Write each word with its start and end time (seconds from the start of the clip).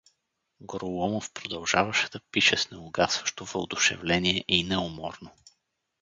Гороломов 0.61 1.31
продължаваше 1.33 2.09
да 2.09 2.19
пише 2.19 2.57
с 2.57 2.71
неугасващо 2.71 3.45
въодушевление 3.45 4.45
и 4.47 4.63
неуморно. 4.63 5.31